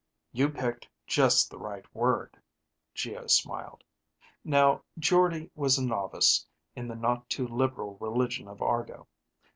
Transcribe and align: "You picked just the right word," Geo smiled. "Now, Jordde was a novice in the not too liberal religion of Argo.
"You 0.31 0.49
picked 0.49 0.89
just 1.05 1.51
the 1.51 1.59
right 1.59 1.85
word," 1.93 2.35
Geo 2.95 3.27
smiled. 3.27 3.83
"Now, 4.43 4.81
Jordde 4.97 5.51
was 5.53 5.77
a 5.77 5.85
novice 5.85 6.47
in 6.75 6.87
the 6.87 6.95
not 6.95 7.29
too 7.29 7.47
liberal 7.47 7.99
religion 7.99 8.47
of 8.47 8.63
Argo. 8.63 9.05